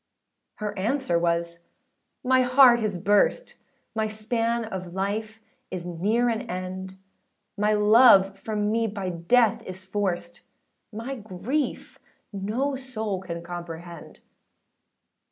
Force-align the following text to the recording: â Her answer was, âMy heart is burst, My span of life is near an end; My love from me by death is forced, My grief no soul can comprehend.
â 0.01 0.03
Her 0.61 0.79
answer 0.79 1.19
was, 1.19 1.59
âMy 2.25 2.43
heart 2.43 2.79
is 2.79 2.97
burst, 2.97 3.57
My 3.93 4.07
span 4.07 4.65
of 4.65 4.95
life 4.95 5.39
is 5.69 5.85
near 5.85 6.27
an 6.27 6.41
end; 6.49 6.97
My 7.55 7.73
love 7.73 8.35
from 8.35 8.71
me 8.71 8.87
by 8.87 9.11
death 9.11 9.61
is 9.61 9.83
forced, 9.83 10.41
My 10.91 11.13
grief 11.13 11.99
no 12.33 12.75
soul 12.75 13.21
can 13.21 13.43
comprehend. 13.43 14.21